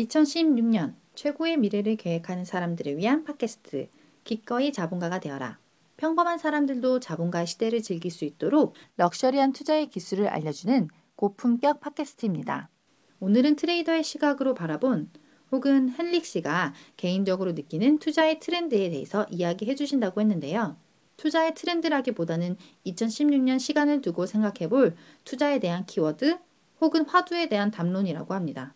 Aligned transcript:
2016년 0.00 0.94
최고의 1.14 1.58
미래를 1.58 1.96
계획하는 1.96 2.44
사람들을 2.44 2.96
위한 2.96 3.24
팟캐스트 3.24 3.88
기꺼이 4.24 4.72
자본가가 4.72 5.20
되어라. 5.20 5.58
평범한 5.96 6.38
사람들도 6.38 7.00
자본가의 7.00 7.46
시대를 7.46 7.82
즐길 7.82 8.10
수 8.10 8.24
있도록 8.24 8.74
럭셔리한 8.96 9.52
투자의 9.52 9.88
기술을 9.90 10.28
알려주는 10.28 10.88
고품격 11.16 11.80
팟캐스트입니다. 11.80 12.70
오늘은 13.18 13.56
트레이더의 13.56 14.02
시각으로 14.02 14.54
바라본 14.54 15.10
혹은 15.52 15.94
헨릭 15.98 16.24
씨가 16.24 16.72
개인적으로 16.96 17.52
느끼는 17.52 17.98
투자의 17.98 18.40
트렌드에 18.40 18.88
대해서 18.88 19.26
이야기해 19.30 19.74
주신다고 19.74 20.22
했는데요. 20.22 20.76
투자의 21.18 21.54
트렌드라기보다는 21.54 22.56
2016년 22.86 23.58
시간을 23.58 24.00
두고 24.00 24.24
생각해 24.24 24.68
볼 24.70 24.96
투자에 25.24 25.58
대한 25.58 25.84
키워드 25.84 26.38
혹은 26.80 27.04
화두에 27.04 27.50
대한 27.50 27.70
담론이라고 27.70 28.32
합니다. 28.32 28.74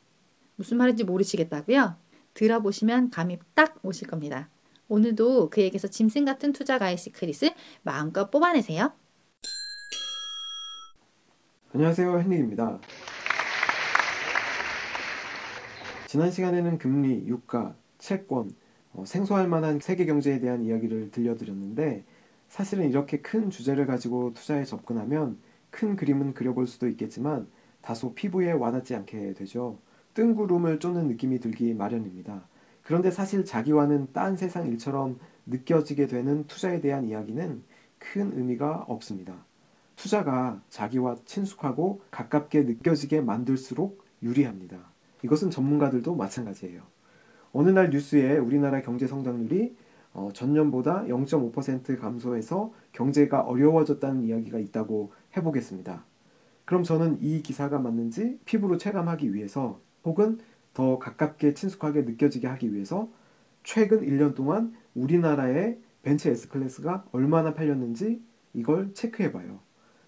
무슨 0.56 0.76
말인지 0.78 1.04
모르시겠다고요? 1.04 1.96
들어보시면 2.34 3.10
감이 3.10 3.38
딱 3.54 3.78
오실 3.82 4.08
겁니다. 4.08 4.48
오늘도 4.88 5.50
그에게서 5.50 5.88
짐승 5.88 6.24
같은 6.24 6.52
투자가의 6.52 6.96
시크릿을 6.96 7.54
마음껏 7.82 8.30
뽑아내세요. 8.30 8.92
안녕하세요. 11.72 12.20
헨릭입니다. 12.20 12.78
지난 16.06 16.30
시간에는 16.30 16.78
금리, 16.78 17.26
유가, 17.26 17.74
채권, 17.98 18.54
어, 18.92 19.04
생소할 19.04 19.48
만한 19.48 19.80
세계 19.80 20.06
경제에 20.06 20.38
대한 20.38 20.62
이야기를 20.64 21.10
들려드렸는데 21.10 22.04
사실은 22.48 22.88
이렇게 22.88 23.20
큰 23.20 23.50
주제를 23.50 23.86
가지고 23.86 24.32
투자에 24.34 24.64
접근하면 24.64 25.38
큰 25.70 25.96
그림은 25.96 26.34
그려볼 26.34 26.68
수도 26.68 26.86
있겠지만 26.86 27.48
다소 27.80 28.14
피부에 28.14 28.52
와닿지 28.52 28.94
않게 28.94 29.34
되죠. 29.34 29.78
뜬구름을 30.14 30.78
쫓는 30.78 31.08
느낌이 31.08 31.40
들기 31.40 31.74
마련입니다. 31.74 32.46
그런데 32.82 33.10
사실 33.10 33.44
자기와는 33.44 34.08
딴 34.12 34.36
세상 34.36 34.66
일처럼 34.68 35.18
느껴지게 35.46 36.06
되는 36.06 36.46
투자에 36.46 36.80
대한 36.80 37.04
이야기는 37.04 37.62
큰 37.98 38.32
의미가 38.36 38.84
없습니다. 38.88 39.44
투자가 39.96 40.60
자기와 40.68 41.16
친숙하고 41.24 42.02
가깝게 42.10 42.62
느껴지게 42.62 43.20
만들수록 43.20 44.04
유리합니다. 44.22 44.78
이것은 45.22 45.50
전문가들도 45.50 46.14
마찬가지예요. 46.14 46.82
어느 47.52 47.70
날 47.70 47.90
뉴스에 47.90 48.36
우리나라 48.36 48.82
경제 48.82 49.06
성장률이 49.06 49.76
어, 50.12 50.30
전년보다 50.32 51.04
0.5% 51.04 51.98
감소해서 51.98 52.72
경제가 52.92 53.40
어려워졌다는 53.40 54.24
이야기가 54.24 54.58
있다고 54.58 55.12
해보겠습니다. 55.36 56.04
그럼 56.64 56.82
저는 56.82 57.18
이 57.20 57.42
기사가 57.42 57.78
맞는지 57.78 58.38
피부로 58.44 58.78
체감하기 58.78 59.34
위해서 59.34 59.80
혹은 60.04 60.38
더 60.74 60.98
가깝게 60.98 61.54
친숙하게 61.54 62.02
느껴지게 62.02 62.46
하기 62.46 62.74
위해서 62.74 63.08
최근 63.62 64.00
1년 64.00 64.34
동안 64.34 64.74
우리나라의 64.94 65.78
벤츠 66.02 66.28
S클래스가 66.28 67.06
얼마나 67.12 67.54
팔렸는지 67.54 68.22
이걸 68.52 68.92
체크해 68.92 69.32
봐요. 69.32 69.60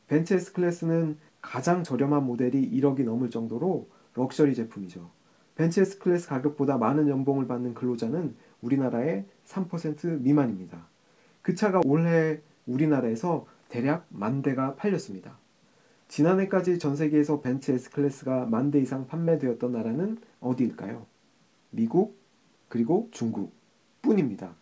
벤츠 0.08 0.34
S클래스는 0.34 1.16
가장 1.40 1.82
저렴한 1.82 2.24
모델이 2.24 2.70
1억이 2.70 3.04
넘을 3.04 3.30
정도로 3.30 3.88
럭셔리 4.14 4.54
제품이죠. 4.54 5.10
벤츠 5.54 5.80
S클래스 5.80 6.28
가격보다 6.28 6.76
많은 6.76 7.08
연봉을 7.08 7.46
받는 7.46 7.74
근로자는 7.74 8.34
우리나라의 8.60 9.24
3% 9.46 10.20
미만입니다. 10.20 10.86
그 11.40 11.54
차가 11.54 11.80
올해 11.84 12.40
우리나라에서 12.66 13.46
대략 13.68 14.06
만 14.10 14.42
대가 14.42 14.74
팔렸습니다. 14.74 15.38
지난해까지 16.08 16.78
전 16.78 16.96
세계에서 16.96 17.40
벤츠 17.40 17.72
S클래스가 17.72 18.46
만 18.46 18.70
대 18.70 18.80
이상 18.80 19.06
판매되었던 19.06 19.72
나라는 19.72 20.18
어디일까요? 20.40 21.06
미국, 21.70 22.18
그리고 22.68 23.08
중국 23.12 23.52
뿐입니다. 24.02 24.54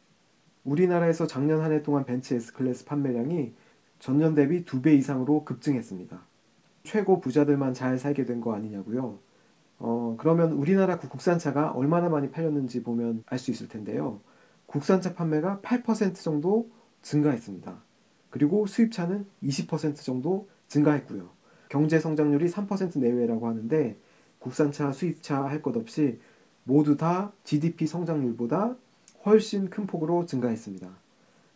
우리나라에서 0.64 1.26
작년 1.26 1.60
한 1.60 1.72
해 1.72 1.82
동안 1.82 2.04
벤츠 2.04 2.34
S클래스 2.34 2.86
판매량이 2.86 3.52
전년 3.98 4.34
대비 4.34 4.64
두 4.64 4.80
배 4.82 4.94
이상으로 4.94 5.44
급증했습니다. 5.44 6.20
최고 6.84 7.20
부자들만 7.20 7.74
잘 7.74 7.98
살게 7.98 8.24
된 8.24 8.40
거 8.40 8.54
아니냐고요? 8.54 9.18
어, 9.78 10.16
그러면 10.18 10.52
우리나라 10.52 10.98
국산차가 10.98 11.72
얼마나 11.72 12.08
많이 12.08 12.30
팔렸는지 12.30 12.82
보면 12.82 13.22
알 13.26 13.38
수 13.38 13.50
있을 13.50 13.68
텐데요. 13.68 14.20
국산차 14.66 15.14
판매가 15.14 15.60
8% 15.62 16.14
정도 16.14 16.70
증가했습니다. 17.02 17.82
그리고 18.30 18.66
수입차는 18.66 19.26
20% 19.42 19.96
정도 19.96 20.48
증가했고요. 20.68 21.28
경제 21.74 21.98
성장률이 21.98 22.46
3% 22.46 23.00
내외라고 23.00 23.48
하는데 23.48 23.96
국산차, 24.38 24.92
수입차 24.92 25.44
할 25.44 25.60
것 25.60 25.76
없이 25.76 26.20
모두 26.62 26.96
다 26.96 27.32
GDP 27.42 27.88
성장률보다 27.88 28.76
훨씬 29.26 29.68
큰 29.70 29.84
폭으로 29.84 30.24
증가했습니다. 30.24 30.88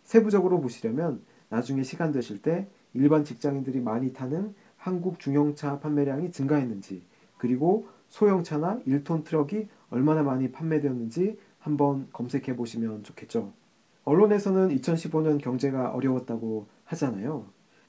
세부적으로 0.03 0.61
보시려면 0.61 1.23
나중에 1.51 1.85
시간 1.85 2.11
되실 2.11 2.43
때 2.43 2.67
일반 2.95 3.25
직장인들이 3.25 3.79
많이 3.79 4.13
타는 4.13 4.57
한국 4.77 5.21
중형차 5.21 5.79
판매량이 5.79 6.33
증가했는지 6.33 7.03
그리고 7.37 7.87
소형차나 8.09 8.81
1톤 8.89 9.23
트럭이 9.23 9.69
얼마나 9.91 10.25
많이 10.25 10.51
판매되었는지 10.51 11.39
한번 11.61 12.09
검색해 12.13 12.57
보시면 12.57 13.05
좋겠죠. 13.05 13.53
언론에서는 14.03 14.71
2015년 14.77 15.41
경제가 15.41 15.93
어려웠다고 15.93 16.67
하잖아요. 16.87 17.47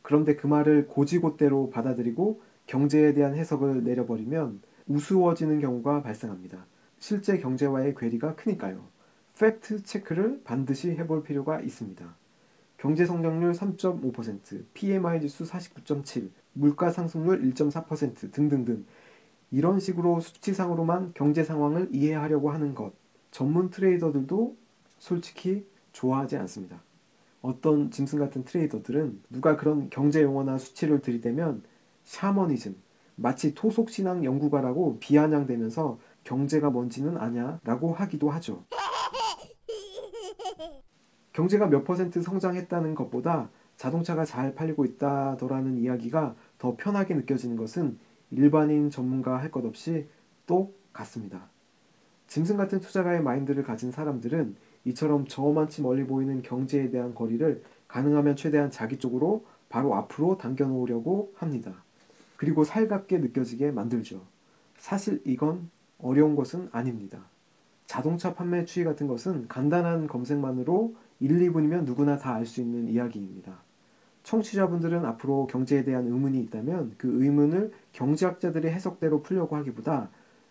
그런데 0.10 0.36
그 0.36 0.48
말을 0.48 0.88
곧이곧대로 0.88 1.70
받아들이고 1.70 2.42
경제에 2.66 3.14
대한 3.14 3.36
해석을 3.36 3.84
내려버리면 3.84 4.60
우스워지는 4.88 5.60
경우가 5.60 6.02
발생합니다. 6.02 6.66
실제 6.98 7.38
경제와의 7.38 7.94
괴리가 7.94 8.34
크니까요. 8.34 8.88
팩트 9.40 9.84
체크를 9.84 10.42
반드시 10.44 10.90
해볼 10.90 11.22
필요가 11.22 11.62
있습니다. 11.62 12.04
경제 12.78 13.06
성장률 13.06 13.52
3.5%, 13.52 14.66
PMI 14.74 15.22
지수 15.22 15.44
49.7, 15.44 16.32
물가 16.54 16.90
상승률 16.90 17.44
1.4% 17.44 18.32
등등등 18.32 18.86
이런 19.52 19.80
식으로 19.80 20.22
수치상으로만 20.22 21.12
경제 21.14 21.44
상황을 21.44 21.90
이해하려고 21.92 22.50
하는 22.50 22.74
것 22.74 22.94
전문 23.30 23.70
트레이더들도 23.70 24.58
솔직히 24.98 25.68
좋아하지 25.92 26.36
않습니다. 26.38 26.82
어떤 27.42 27.90
짐승 27.92 28.20
같은 28.20 28.44
트레이더들은 28.44 29.22
누가 29.30 29.56
그런 29.56 29.90
경제 29.90 30.22
용어나 30.22 30.58
수치를 30.58 31.02
들이대면 31.02 31.64
샤머니즘, 32.04 32.76
마치 33.16 33.54
토속신앙 33.54 34.24
연구가라고 34.26 34.98
비아냥대면서 35.00 36.00
경제가 36.24 36.70
뭔지는 36.70 37.18
아냐 37.18 37.60
라고 37.64 37.94
하기도 37.94 38.30
하죠. 38.30 38.64
경제가 41.34 41.68
몇 41.68 41.84
퍼센트 41.84 42.22
성장했다는 42.22 42.96
것보다 42.96 43.50
자동차가 43.78 44.26
잘 44.26 44.54
팔리고 44.56 44.84
있다더라는 44.84 45.78
이야기가 45.78 46.36
더 46.58 46.76
편하게 46.76 47.14
느껴지는 47.16 47.56
것은 47.56 47.98
일반인 48.32 48.90
전문가 48.90 49.38
할 49.38 49.50
것 49.52 49.66
없이 49.66 50.08
똑같습니다. 50.46 51.48
짐승 52.28 52.58
같은 52.58 52.80
투자가의 52.80 53.24
마인드를 53.24 53.64
가진 53.64 53.92
사람들은 53.92 54.56
이처럼 54.90 55.26
저만치 55.28 55.82
멀리 55.82 56.06
보이는 56.06 56.42
경제에 56.42 56.90
대한 56.90 57.14
거리를 57.14 57.64
가능하면 57.88 58.36
최대한 58.36 58.72
자기 58.72 58.98
쪽으로 58.98 59.46
바로 59.70 59.96
앞으로 59.96 60.38
당겨 60.38 60.66
놓으려고 60.66 61.32
합니다. 61.36 61.84
그리고 62.38 62.64
살갑게 62.64 63.20
느껴지게 63.20 63.72
만들죠. 63.72 64.22
사실 64.78 65.22
이건 65.26 65.70
어려운 66.00 66.36
것은 66.36 66.70
아닙니다. 66.72 67.20
자동차 67.86 68.34
판매 68.34 68.66
추이 68.66 68.84
같은 68.84 69.08
것은 69.08 69.48
간단한 69.48 70.08
검색만으로 70.08 70.96
1, 71.20 71.52
2분이면 71.52 71.84
누구나 71.86 72.18
다 72.18 72.36
알 72.36 72.46
수 72.46 72.62
있는 72.62 72.88
이야기입니다. 72.88 73.62
청취자분들은 74.24 75.06
앞으로 75.06 75.48
경제에 75.48 75.84
대한 75.84 76.06
의문이 76.06 76.40
있다면 76.42 76.96
그 76.98 77.24
의문을 77.24 77.72
경제학자들의 77.94 78.72
해석대로 78.72 79.22
풀려고 79.24 79.56
하기보다 79.56 80.10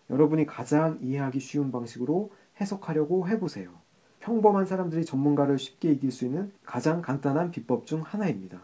여러분이 0.09 0.45
가장 0.45 0.99
이해하기 1.01 1.39
쉬운 1.39 1.71
방식으로 1.71 2.31
해석하려고 2.59 3.27
해보세요. 3.27 3.78
평범한 4.19 4.65
사람들이 4.65 5.05
전문가를 5.05 5.57
쉽게 5.57 5.91
이길 5.91 6.11
수 6.11 6.25
있는 6.25 6.51
가장 6.63 7.01
간단한 7.01 7.51
비법 7.51 7.85
중 7.85 8.01
하나입니다. 8.01 8.59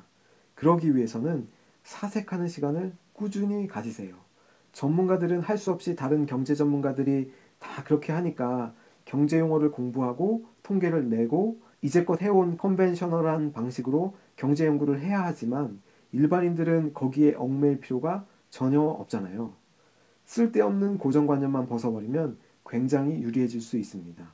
그러기 0.54 0.96
위해서는 0.96 1.48
사색하는 1.84 2.48
시간을 2.48 2.94
꾸준히 3.14 3.68
가지세요. 3.68 4.16
전문가들은 4.74 5.42
할 5.42 5.58
수 5.58 5.72
없이 5.72 5.96
다른 5.96 6.26
경제 6.26 6.54
전문가들이 6.54 7.32
다 7.60 7.84
그렇게 7.84 8.12
하니까 8.12 8.74
경제 9.06 9.40
용어를 9.40 9.72
공부하고 9.72 10.46
통계를 10.64 11.10
내고 11.10 11.60
이제껏 11.82 12.22
해온 12.22 12.58
컨벤셔널한 12.58 13.54
방식으로 13.54 14.16
경제 14.36 14.66
연구를 14.66 15.00
해야 15.00 15.24
하지만 15.24 15.82
일반인들은 16.12 16.94
거기에 16.94 17.36
얽매일 17.36 17.80
필요가 17.80 18.26
전혀 18.50 18.82
없잖아요. 18.82 19.54
쓸데없는 20.26 20.98
고정관념만 20.98 21.68
벗어버리면 21.68 22.38
굉장히 22.68 23.22
유리해질 23.22 23.62
수 23.62 23.78
있습니다. 23.78 24.26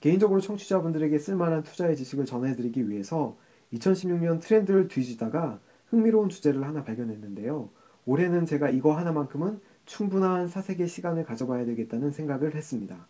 개인적으로 0.00 0.40
청취자분들에게 0.40 1.18
쓸만한 1.18 1.62
투자의 1.62 1.96
지식을 1.96 2.24
전해드리기 2.24 2.88
위해서 2.88 3.36
2016년 3.72 4.40
트렌드를 4.40 4.88
뒤지다가 4.88 5.60
흥미로운 5.88 6.28
주제를 6.28 6.64
하나 6.64 6.84
발견했는데요. 6.84 7.68
올해는 8.06 8.46
제가 8.46 8.70
이거 8.70 8.96
하나만큼은 8.96 9.60
충분한 9.84 10.48
사색의 10.48 10.86
시간을 10.86 11.24
가져봐야 11.24 11.64
되겠다는 11.64 12.10
생각을 12.10 12.54
했습니다. 12.54 13.06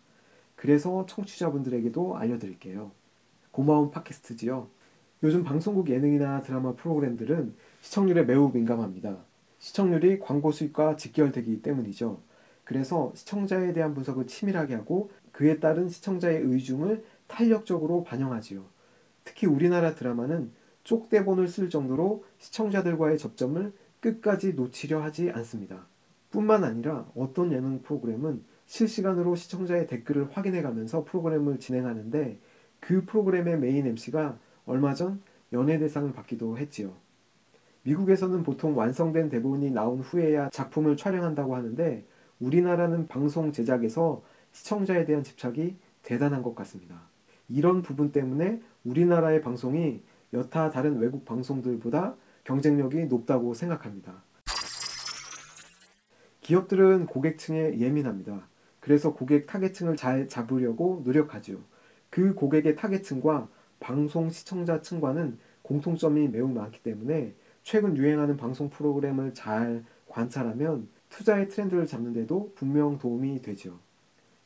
그래서 0.55 1.05
청취자분들에게도 1.05 2.17
알려드릴게요. 2.17 2.91
고마운 3.51 3.91
팟캐스트지요. 3.91 4.67
요즘 5.23 5.43
방송국 5.43 5.89
예능이나 5.89 6.41
드라마 6.41 6.73
프로그램들은 6.73 7.53
시청률에 7.81 8.23
매우 8.23 8.51
민감합니다. 8.53 9.17
시청률이 9.59 10.19
광고 10.19 10.51
수익과 10.51 10.95
직결되기 10.95 11.61
때문이죠. 11.61 12.21
그래서 12.63 13.11
시청자에 13.15 13.73
대한 13.73 13.93
분석을 13.93 14.27
치밀하게 14.27 14.75
하고 14.75 15.09
그에 15.39 15.61
따른 15.61 15.87
시청자의 15.87 16.41
의중을 16.41 17.05
탄력적으로 17.27 18.03
반영하지요. 18.03 18.65
특히 19.23 19.47
우리나라 19.47 19.95
드라마는 19.95 20.51
쪽대본을 20.83 21.47
쓸 21.47 21.69
정도로 21.69 22.25
시청자들과의 22.39 23.17
접점을 23.17 23.71
끝까지 24.01 24.55
놓치려 24.55 25.01
하지 25.01 25.31
않습니다. 25.31 25.87
뿐만 26.29 26.65
아니라 26.65 27.09
어떤 27.15 27.53
예능 27.53 27.81
프로그램은 27.83 28.43
실시간으로 28.65 29.35
시청자의 29.35 29.87
댓글을 29.87 30.29
확인해 30.33 30.61
가면서 30.61 31.05
프로그램을 31.05 31.59
진행하는데 31.59 32.37
그 32.81 33.05
프로그램의 33.05 33.59
메인 33.59 33.87
MC가 33.87 34.37
얼마 34.65 34.93
전 34.93 35.21
연예대상을 35.53 36.11
받기도 36.11 36.57
했지요. 36.57 36.91
미국에서는 37.83 38.43
보통 38.43 38.77
완성된 38.77 39.29
대본이 39.29 39.71
나온 39.71 40.01
후에야 40.01 40.49
작품을 40.49 40.97
촬영한다고 40.97 41.55
하는데 41.55 42.05
우리나라는 42.41 43.07
방송 43.07 43.53
제작에서 43.53 44.21
시청자에 44.59 45.05
대한 45.05 45.23
집착이 45.23 45.77
대단한 46.03 46.43
것 46.43 46.53
같습니다. 46.55 47.01
이런 47.47 47.81
부분 47.81 48.11
때문에 48.11 48.61
우리나라의 48.83 49.41
방송이 49.41 50.03
여타 50.33 50.69
다른 50.69 50.99
외국 50.99 51.23
방송들보다 51.23 52.15
경쟁력이 52.43 53.05
높다고 53.05 53.53
생각합니다. 53.53 54.21
기업들은 56.41 57.05
고객층에 57.05 57.79
예민합니다. 57.79 58.47
그래서 58.79 59.13
고객 59.13 59.47
타겟층을 59.47 59.95
잘 59.95 60.27
잡으려고 60.27 61.01
노력하죠. 61.05 61.61
그 62.09 62.33
고객의 62.33 62.75
타겟층과 62.75 63.47
방송 63.79 64.29
시청자층과는 64.29 65.39
공통점이 65.61 66.27
매우 66.27 66.49
많기 66.49 66.83
때문에 66.83 67.33
최근 67.63 67.95
유행하는 67.95 68.35
방송 68.35 68.69
프로그램을 68.69 69.33
잘 69.33 69.85
관찰하면 70.07 70.89
투자의 71.07 71.47
트렌드를 71.47 71.87
잡는데도 71.87 72.51
분명 72.55 72.97
도움이 72.97 73.41
되죠. 73.41 73.79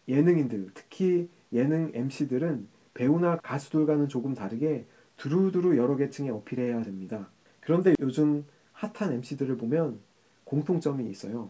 예능인들, 0.08 0.72
특히 0.74 1.30
예능 1.52 1.92
MC들은 1.94 2.68
배우나 2.94 3.38
가수들과는 3.38 4.08
조금 4.08 4.34
다르게 4.34 4.86
두루두루 5.18 5.78
여러 5.78 5.96
계층에 5.96 6.30
어필해야 6.30 6.84
됩니다. 6.84 7.30
그런데 7.60 7.94
요즘 8.00 8.46
핫한 8.74 9.14
MC들을 9.14 9.58
보면 9.58 10.00
공통점이 10.44 11.10
있어요. 11.10 11.50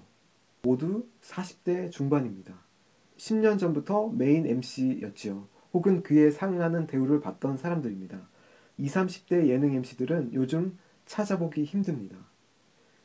모두 0.62 1.08
40대 1.22 1.92
중반입니다. 1.92 2.54
10년 3.18 3.58
전부터 3.60 4.10
메인 4.10 4.46
MC였지요. 4.46 5.48
혹은 5.74 6.04
그에 6.04 6.30
상응하는 6.30 6.88
대우를 6.88 7.20
받던 7.20 7.58
사람들입니다. 7.58 8.20
20, 8.78 8.94
30대 8.94 9.48
예능 9.48 9.74
MC들은 9.74 10.34
요즘 10.34 10.78
찾아보기 11.06 11.64
힘듭니다. 11.64 12.16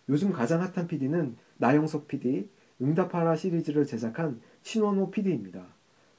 요즘 0.09 0.33
가장 0.33 0.62
핫한 0.62 0.87
PD는 0.87 1.37
나영석 1.56 2.09
PD, 2.09 2.49
응답하라 2.81 3.37
시리즈를 3.37 3.87
제작한 3.87 4.41
신원호 4.69 5.11
PD입니다. 5.11 5.65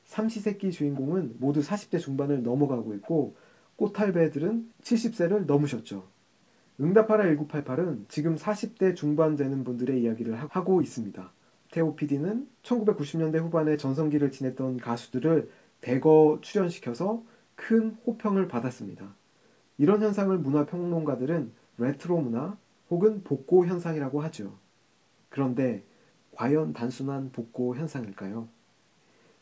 삼시세끼 0.05 0.71
주인공은 0.71 1.35
모두 1.37 1.59
40대 1.59 1.99
중반을 1.99 2.41
넘어가고 2.41 2.95
있고 2.95 3.35
꽃탈배들은 3.75 4.71
70세를 4.81 5.45
넘으셨죠. 5.45 6.07
응답하라 6.79 7.25
1988은 7.25 8.09
지금 8.09 8.35
40대 8.35 8.95
중반 8.95 9.35
되는 9.35 9.63
분들의 9.63 10.01
이야기를 10.01 10.33
하고 10.35 10.81
있습니다. 10.81 11.31
태호 11.69 11.95
PD는 11.95 12.47
1990년대 12.63 13.37
후반에 13.37 13.77
전성기를 13.77 14.31
지냈던 14.31 14.77
가수들을 14.77 15.51
대거 15.81 16.39
출연시켜서 16.41 17.21
큰 17.53 17.97
호평을 18.07 18.47
받았습니다. 18.47 19.13
이런 19.77 20.01
현상을 20.01 20.35
문화평론가들은 20.35 21.51
레트로 21.77 22.17
문화 22.17 22.57
혹은 22.89 23.23
복고 23.23 23.67
현상이라고 23.67 24.21
하죠. 24.21 24.55
그런데 25.29 25.83
과연 26.39 26.71
단순한 26.71 27.33
복고 27.33 27.75
현상일까요? 27.75 28.47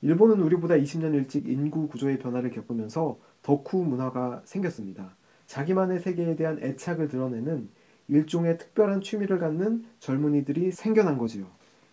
일본은 0.01 0.41
우리보다 0.41 0.73
20년 0.73 1.13
일찍 1.13 1.47
인구 1.47 1.87
구조의 1.87 2.17
변화를 2.17 2.49
겪으면서 2.49 3.19
덕후 3.43 3.83
문화가 3.83 4.41
생겼습니다. 4.45 5.15
자기만의 5.45 5.99
세계에 5.99 6.35
대한 6.35 6.57
애착을 6.59 7.07
드러내는 7.07 7.69
일종의 8.07 8.57
특별한 8.57 9.01
취미를 9.01 9.37
갖는 9.37 9.85
젊은이들이 9.99 10.71
생겨난 10.71 11.19
거지요. 11.19 11.45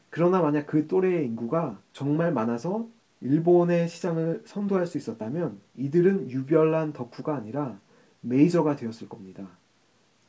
그러나 0.09 0.41
만약 0.41 0.67
그 0.67 0.87
또래의 0.87 1.27
인구가 1.27 1.79
정말 1.93 2.33
많아서 2.33 2.89
일본의 3.21 3.89
시장을 3.89 4.45
선도할 4.47 4.87
수 4.87 4.97
있었다면 4.97 5.61
이들은 5.77 6.31
유별난 6.31 6.95
덕후가 6.95 7.37
아니라 7.37 7.79
메이저가 8.23 8.77
되었을 8.77 9.11
겁니다. 9.11 9.51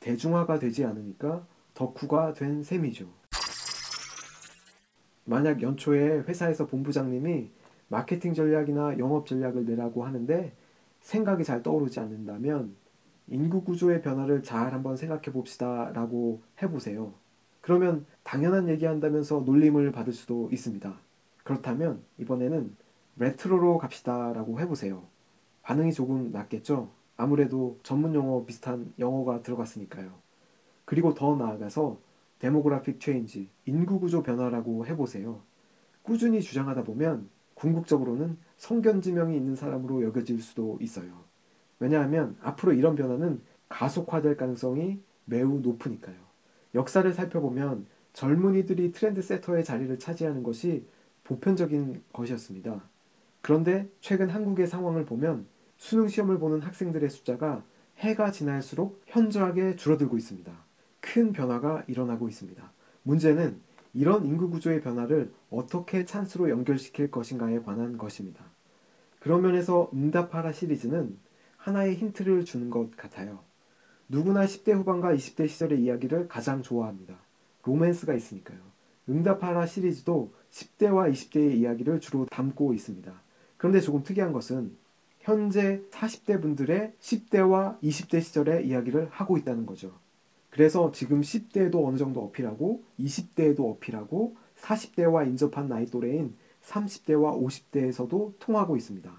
대중화가 0.01 0.60
되지 0.60 0.83
않으니까 0.83 1.48
덕후가 1.75 2.33
된 2.33 2.62
셈이죠. 2.62 3.07
만약 5.25 5.62
연초에 5.62 6.19
회사에서 6.19 6.68
본부장님이 6.68 7.50
마케팅 7.88 8.33
전략이나 8.33 8.98
영업 9.00 9.27
전략을 9.27 9.66
내라고 9.66 10.06
하는데 10.06 10.54
생각이 11.01 11.44
잘 11.44 11.62
떠오르지 11.62 12.00
않는다면 12.00 12.75
인구 13.27 13.63
구조의 13.63 14.01
변화를 14.01 14.44
잘 14.44 14.74
한번 14.74 14.95
생각해 14.95 15.24
봅시다 15.31 15.92
라고 15.94 16.42
해보세요. 16.62 17.13
그러면 17.62 18.06
당연한 18.24 18.69
얘기 18.69 18.86
한다면서 18.86 19.42
놀림을 19.42 19.92
받을 19.92 20.13
수도 20.13 20.50
있습니다. 20.51 20.94
그렇다면 21.44 22.01
이번에는 22.19 22.75
레트로로 23.18 23.77
갑시다 23.80 24.33
라고 24.33 24.60
해보세요. 24.60 25.04
반응이 25.63 25.94
조금 25.94 26.31
낫겠죠? 26.32 26.90
아무래도 27.18 27.80
전문 27.81 28.13
용어 28.13 28.45
비슷한 28.45 28.94
영어가 29.00 29.42
들어갔으니까요. 29.42 30.12
그리고 30.86 31.16
더 31.16 31.36
나아가서 31.36 31.98
demographic 32.46 33.00
change, 33.00 33.50
인구 33.66 34.00
구조 34.00 34.22
변화라고 34.22 34.86
해보세요. 34.86 35.42
꾸준히 36.04 36.42
주장하다 36.42 36.84
보면 36.84 37.28
궁극적으로는 37.56 38.38
선견지명이 38.58 39.36
있는 39.36 39.56
사람으로 39.56 40.04
여겨질 40.04 40.40
수도 40.44 40.78
있어요. 40.80 41.24
왜냐하면 41.80 42.38
앞으로 42.42 42.74
이런 42.74 42.96
변화는 42.96 43.42
가속화될 43.70 44.38
가능성이 44.38 45.00
매우 45.26 45.60
높으니까요. 45.60 46.16
역사를 46.76 47.12
살펴보면 47.12 47.88
젊은이들이 48.14 48.92
트렌드 48.92 49.24
세터의 49.24 49.64
자리를 49.64 49.98
차지하는 49.98 50.44
것이 50.44 50.86
보편적인 51.24 52.04
것이었습니다. 52.14 52.84
그런데 53.42 53.90
최근 54.02 54.30
한국의 54.30 54.68
상황을 54.68 55.06
보면 55.06 55.48
수능 55.78 56.08
시험을 56.08 56.38
보는 56.38 56.62
학생들의 56.62 57.10
숫자가 57.10 57.64
해가 57.98 58.30
지날수록 58.30 59.02
현저하게 59.08 59.78
줄어들고 59.78 60.16
있습니다. 60.16 60.64
큰 61.06 61.32
변화가 61.34 61.84
일어나고 61.88 62.28
있습니다. 62.28 62.72
문제는 63.04 63.62
이런 63.94 64.26
인구 64.26 64.50
구조의 64.50 64.82
변화를 64.82 65.32
어떻게 65.52 66.04
찬스로 66.04 66.50
연결시킬 66.50 67.12
것인가에 67.12 67.60
관한 67.60 67.98
것입니다. 67.98 68.44
그런 69.20 69.44
면에서 69.44 69.90
응답하라 69.94 70.52
시리즈는 70.52 71.18
하나의 71.58 71.96
힌트를 71.96 72.44
주는 72.44 72.70
것 72.70 72.98
같아요. 72.98 73.40
누구나 74.10 74.46
10대 74.46 74.74
후반과 74.74 75.14
20대 75.16 75.48
시절의 75.48 75.82
이야기를 75.82 76.28
가장 76.28 76.62
좋아합니다. 76.64 77.16
로맨스가 77.64 78.14
있으니까요. 78.16 78.60
응답하라 79.08 79.68
시리즈도 79.68 80.34
10대와 80.52 81.12
20대의 81.12 81.56
이야기를 81.56 82.00
주로 82.00 82.26
담고 82.26 82.74
있습니다. 82.74 83.14
그런데 83.58 83.80
조금 83.80 84.04
특이한 84.04 84.34
것은 84.34 84.76
현재 85.20 85.82
40대 85.92 86.42
분들의 86.42 86.94
10대와 87.00 87.80
20대 87.82 88.22
시절의 88.22 88.68
이야기를 88.68 89.10
하고 89.12 89.38
있다는 89.38 89.66
거죠. 89.66 90.05
그래서 90.56 90.90
지금 90.94 91.20
10대에도 91.20 91.86
어느 91.86 91.98
정도 91.98 92.22
어필하고 92.22 92.82
20대에도 92.98 93.72
어필하고 93.72 94.38
40대와 94.56 95.28
인접한 95.28 95.68
나이 95.68 95.86
또래인 95.86 96.34
30대와 96.64 97.38
50대에서도 97.44 98.36
통하고 98.40 98.78
있습니다. 98.78 99.12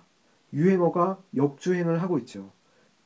유행어가 0.54 1.22
역주행을 1.36 2.00
하고 2.00 2.18
있죠. 2.20 2.52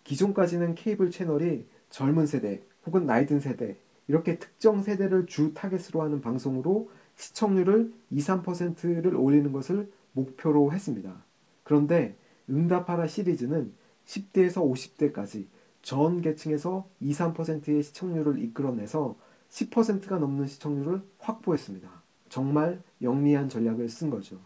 기존까지는 0.05 0.77
케이블 0.77 1.11
채널이 1.11 1.67
젊은 1.91 2.27
세대 2.27 2.63
혹은 2.87 3.05
나이 3.05 3.27
든 3.27 3.41
세대 3.41 3.77
이렇게 4.07 4.39
특정 4.39 4.81
세대를 4.81 5.27
주 5.27 5.53
타겟으로 5.53 6.01
하는 6.01 6.21
방송으로 6.21 6.89
시청률을 7.17 7.93
2, 8.11 8.19
3%를 8.21 9.17
올리는 9.17 9.51
것을 9.51 9.91
목표로 10.13 10.73
했습니다. 10.73 11.25
그런데 11.65 12.15
응답하라 12.49 13.09
시리즈는 13.09 13.73
10대에서 14.07 14.63
50대까지 14.63 15.47
전 15.83 16.21
계층에서 16.21 16.89
2, 17.01 17.13
3%의 17.13 17.83
시청률을 17.83 18.43
이끌어내서 18.43 19.17
10%가 19.49 20.19
넘는 20.19 20.47
시청률을 20.47 21.03
확보했습니다. 21.19 21.89
정말 22.29 22.83
영리한 23.03 23.49
전략을 23.49 23.89
쓴 23.89 24.11
거죠. 24.11 24.39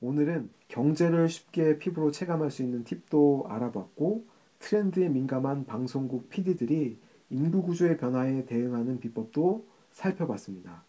오늘은 0.00 0.50
경제를 0.68 1.28
쉽게 1.28 1.78
피부로 1.78 2.10
체감할 2.10 2.50
수 2.50 2.62
있는 2.62 2.84
팁도 2.84 3.46
알아봤고 3.48 4.26
트렌드에 4.58 5.08
민감한 5.08 5.64
방송국 5.64 6.28
PD들이 6.28 6.98
인구 7.30 7.62
구조의 7.62 7.96
변화에 7.96 8.44
대응하는 8.44 9.00
비법도 9.00 9.66
살펴봤습니다. 9.92 10.84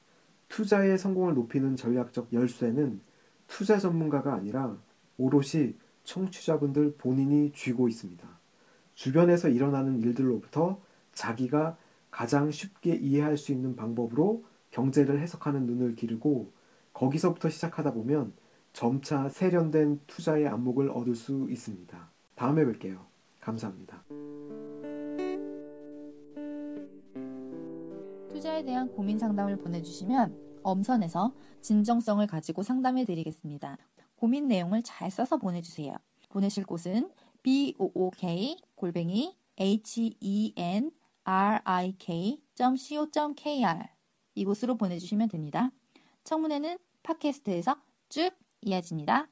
투자의 0.50 0.98
성공을 0.98 1.34
높이는 1.34 1.76
전략적 1.76 2.34
열쇠는 2.34 3.00
투자 3.48 3.78
전문가가 3.78 4.34
아니라 4.34 4.78
오롯이 5.18 5.76
청취자분들 6.04 6.96
본인이 6.98 7.52
쥐고 7.52 7.88
있습니다. 7.88 8.28
주변에서 8.94 9.50
일어나는 9.50 10.00
일들로부터 10.02 10.80
자기가 11.14 11.78
가장 12.12 12.52
쉽게 12.52 12.96
이해할 12.96 13.38
수 13.38 13.52
있는 13.52 13.76
방법으로 13.76 14.44
경제를 14.72 15.20
해석하는 15.20 15.66
눈을 15.66 15.96
기르고 15.96 16.52
거기서부터 16.94 17.50
시작하다 17.50 17.94
보면 17.94 18.34
점차 18.74 19.30
세련된 19.30 20.02
투자의 20.08 20.48
안목을 20.48 20.90
얻을 20.90 21.16
수 21.16 21.48
있습니다. 21.50 22.10
다음에 22.36 22.64
뵐게요. 22.66 23.00
감사합니다. 23.40 24.04
투자에 28.30 28.64
대한 28.64 28.92
고민 28.92 29.18
상담을 29.18 29.58
보내주시면 29.58 30.60
엄선해서 30.64 31.34
진정성을 31.62 32.26
가지고 32.28 32.64
상담해 32.64 33.06
드리겠습니다. 33.06 33.78
고민 34.26 34.48
내용을 34.48 34.82
잘 34.82 35.12
써서 35.12 35.38
보내주세요. 35.38 35.94
보내실 36.30 36.66
곳은 36.66 37.12
book 37.44 38.58
골뱅이 38.74 39.38
henrik.co.kr 39.56 40.80
이곳으로 44.34 44.78
보내주시면 44.78 45.30
됩니다. 45.30 45.70
청문회는 46.24 46.80
팟캐스트에서 47.04 47.78
쭉 48.10 48.32
이어집니다. 48.62 49.30